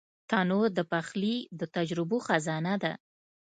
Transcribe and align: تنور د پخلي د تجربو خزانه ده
تنور 0.29 0.69
د 0.77 0.79
پخلي 0.91 1.35
د 1.59 1.61
تجربو 1.75 2.17
خزانه 2.27 2.73
ده 2.83 2.93